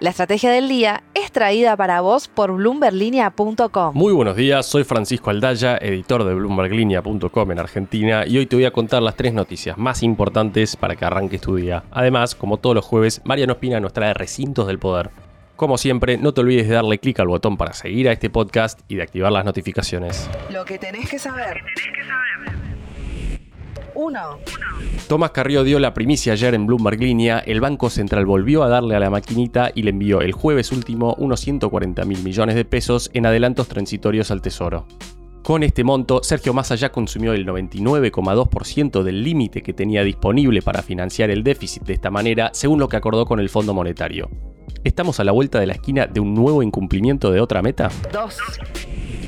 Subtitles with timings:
[0.00, 3.96] La estrategia del día es traída para vos por bloomberlinia.com.
[3.96, 8.64] Muy buenos días, soy Francisco Aldaya, editor de bloomberlinia.com en Argentina y hoy te voy
[8.64, 11.82] a contar las tres noticias más importantes para que arranques tu día.
[11.90, 15.10] Además, como todos los jueves, Mariano Espina nos trae recintos del poder.
[15.56, 18.78] Como siempre, no te olvides de darle clic al botón para seguir a este podcast
[18.86, 20.30] y de activar las notificaciones.
[20.52, 21.60] Lo que tenés que saber.
[23.98, 24.20] 1.
[25.08, 28.94] Tomás Carrió dio la primicia ayer en Bloomberg Línea, el Banco Central volvió a darle
[28.94, 33.10] a la maquinita y le envió el jueves último unos 140 mil millones de pesos
[33.12, 34.86] en adelantos transitorios al Tesoro.
[35.42, 40.82] Con este monto, Sergio Massa ya consumió el 99,2% del límite que tenía disponible para
[40.82, 44.30] financiar el déficit de esta manera, según lo que acordó con el Fondo Monetario.
[44.84, 47.90] ¿Estamos a la vuelta de la esquina de un nuevo incumplimiento de otra meta?
[48.12, 48.36] 2.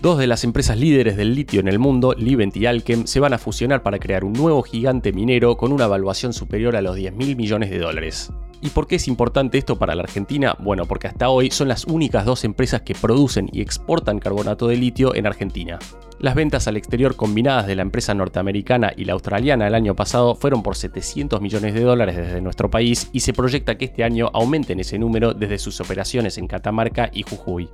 [0.00, 3.34] Dos de las empresas líderes del litio en el mundo, Livent y Alkem, se van
[3.34, 7.12] a fusionar para crear un nuevo gigante minero con una evaluación superior a los 10
[7.16, 8.32] mil millones de dólares.
[8.62, 10.56] ¿Y por qué es importante esto para la Argentina?
[10.58, 14.76] Bueno, porque hasta hoy son las únicas dos empresas que producen y exportan carbonato de
[14.76, 15.78] litio en Argentina.
[16.18, 20.34] Las ventas al exterior combinadas de la empresa norteamericana y la australiana el año pasado
[20.34, 24.30] fueron por 700 millones de dólares desde nuestro país y se proyecta que este año
[24.32, 27.68] aumenten ese número desde sus operaciones en Catamarca y Jujuy.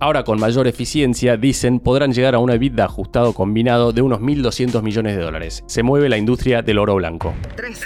[0.00, 4.80] Ahora con mayor eficiencia, dicen, podrán llegar a un EBITDA ajustado combinado de unos 1.200
[4.80, 5.64] millones de dólares.
[5.66, 7.34] Se mueve la industria del oro blanco.
[7.56, 7.80] 3.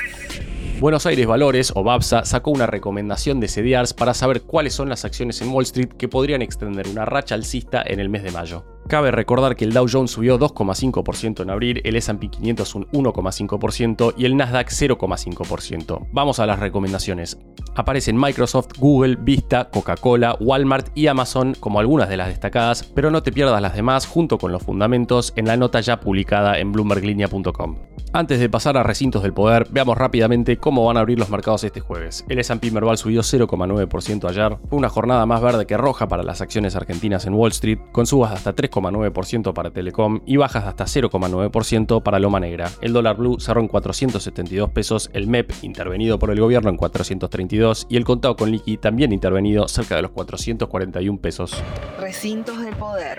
[0.79, 5.07] Buenos Aires Valores, o BAPSA, sacó una recomendación de CDRs para saber cuáles son las
[5.07, 8.72] acciones en Wall Street que podrían extender una racha alcista en el mes de mayo.
[8.89, 14.15] Cabe recordar que el Dow Jones subió 2,5% en abril, el S&P 500 un 1,5%
[14.17, 16.09] y el Nasdaq 0,5%.
[16.13, 17.39] Vamos a las recomendaciones.
[17.75, 23.23] Aparecen Microsoft, Google, Vista, Coca-Cola, Walmart y Amazon como algunas de las destacadas, pero no
[23.23, 27.77] te pierdas las demás junto con los fundamentos en la nota ya publicada en bloomberglinea.com.
[28.15, 31.65] Antes de pasar a recintos del poder, veamos rápidamente cómo van a abrir los mercados
[31.65, 32.27] este jueves.
[32.29, 36.43] El S&P Merval subió 0,9% ayer, fue una jornada más verde que roja para las
[36.43, 40.71] acciones argentinas en Wall Street, con subas de hasta 3,9% para Telecom y bajas de
[40.71, 42.71] hasta 0,9% para Loma Negra.
[42.81, 47.87] El dólar blue cerró en 472 pesos, el MEP intervenido por el gobierno en 432
[47.89, 51.63] y el contado con liqui también intervenido cerca de los 441 pesos.
[51.99, 53.19] Recintos del poder.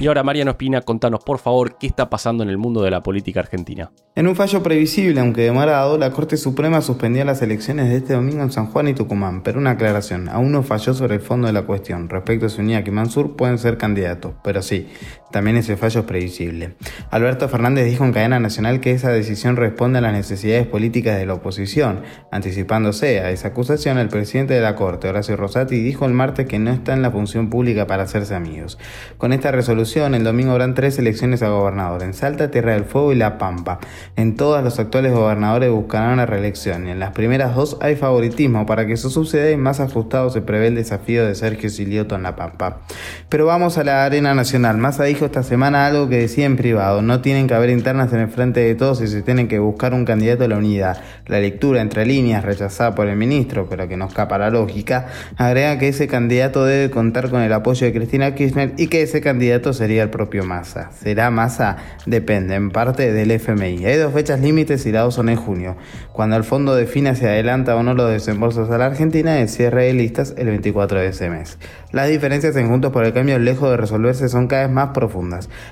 [0.00, 3.02] Y ahora, Mariano Espina, contanos por favor qué está pasando en el mundo de la
[3.02, 3.92] política argentina.
[4.14, 8.42] En un fallo previsible, aunque demorado, la Corte Suprema suspendió las elecciones de este domingo
[8.42, 11.52] en San Juan y Tucumán, pero una aclaración, aún no falló sobre el fondo de
[11.52, 12.08] la cuestión.
[12.08, 14.88] Respecto a si Uñac y Mansur pueden ser candidatos, pero sí,
[15.30, 16.74] también ese fallo es previsible.
[17.10, 21.26] Alberto Fernández dijo en cadena nacional que esa decisión responde a las necesidades políticas de
[21.26, 22.02] la oposición.
[22.30, 26.58] Anticipándose a esa acusación, el presidente de la Corte, Horacio Rosati, dijo el martes que
[26.58, 28.78] no está en la función pública para hacerse amigos.
[29.18, 33.12] Con esta resolución, el domingo habrán tres elecciones a gobernador, en Salta, Tierra del Fuego
[33.12, 33.78] y La Pampa.
[34.16, 38.66] En todas los actuales gobernadores buscarán la reelección y en las primeras dos hay favoritismo.
[38.66, 42.22] Para que eso suceda y más ajustado se prevé el desafío de Sergio Silioto en
[42.22, 42.80] La Pampa.
[43.28, 44.78] Pero vamos a la arena nacional.
[44.78, 47.02] Massa dijo esta semana algo que decía en privado.
[47.02, 49.92] No tienen que haber internas en el frente de todos y se tienen que buscar
[49.92, 50.98] un candidato a la unidad.
[51.26, 55.78] La lectura entre líneas rechazada por el ministro, pero que no escapa la lógica, agrega
[55.78, 59.74] que ese candidato debe contar con el apoyo de Cristina Kirchner y que ese candidato
[59.74, 60.90] sería el propio Massa.
[60.92, 61.76] ¿Será Massa?
[62.06, 63.84] Depende, en parte del FMI.
[63.84, 65.76] Hay dos fechas límites y las dos son en junio.
[66.14, 69.84] Cuando el fondo define si adelanta o no los desembolsos a la Argentina, el cierre
[69.84, 71.58] de listas el 24 de ese mes.
[71.92, 75.09] Las diferencias en Juntos por el Cambio, lejos de resolverse, son cada vez más profundas.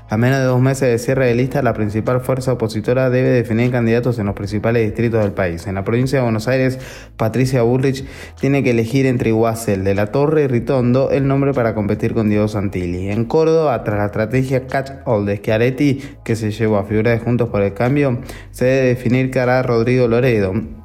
[0.09, 3.71] A menos de dos meses de cierre de listas, la principal fuerza opositora debe definir
[3.71, 5.67] candidatos en los principales distritos del país.
[5.67, 6.79] En la provincia de Buenos Aires,
[7.17, 8.05] Patricia Bullrich
[8.41, 12.29] tiene que elegir entre Iguacel, De la Torre y Ritondo el nombre para competir con
[12.29, 13.11] Diego Santilli.
[13.11, 17.19] En Córdoba, tras la estrategia Catch All de Schiaretti, que se llevó a figura de
[17.19, 18.21] Juntos por el Cambio,
[18.51, 20.78] se debe definir que hará Rodrigo Loredo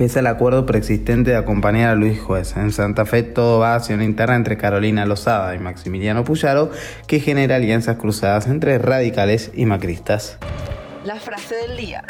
[0.00, 2.56] pese al acuerdo preexistente de acompañar a Luis Juez.
[2.56, 6.70] En Santa Fe todo va hacia una interna entre Carolina Lozada y Maximiliano Puyaro
[7.06, 10.38] que genera alianzas cruzadas entre radicales y macristas.
[11.04, 12.02] La frase del día.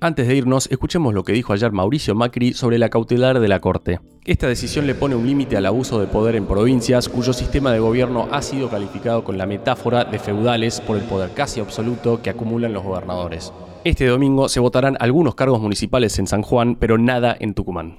[0.00, 3.60] Antes de irnos, escuchemos lo que dijo ayer Mauricio Macri sobre la cautelar de la
[3.60, 4.00] Corte.
[4.24, 7.80] Esta decisión le pone un límite al abuso de poder en provincias cuyo sistema de
[7.80, 12.30] gobierno ha sido calificado con la metáfora de feudales por el poder casi absoluto que
[12.30, 13.52] acumulan los gobernadores.
[13.84, 17.96] Este domingo se votarán algunos cargos municipales en San Juan, pero nada en Tucumán.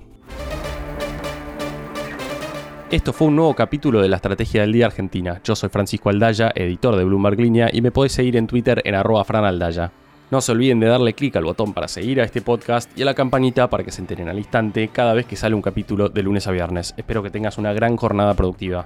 [2.92, 5.40] Esto fue un nuevo capítulo de la Estrategia del Día Argentina.
[5.44, 8.96] Yo soy Francisco Aldaya, editor de Bloomberg Línea, y me podés seguir en Twitter en
[8.96, 9.92] arroba franaldaya.
[10.32, 13.06] No se olviden de darle clic al botón para seguir a este podcast y a
[13.06, 16.24] la campanita para que se enteren al instante cada vez que sale un capítulo de
[16.24, 16.94] lunes a viernes.
[16.98, 18.86] Espero que tengas una gran jornada productiva.